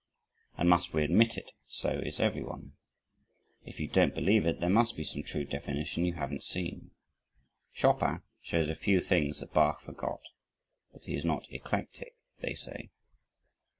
[0.57, 2.73] And must we admit it, so is everyone.
[3.67, 6.89] If you don't believe it, there must be some true definition you haven't seen.
[7.71, 10.21] Chopin shows a few things that Bach forgot
[10.91, 12.89] but he is not eclectic, they say.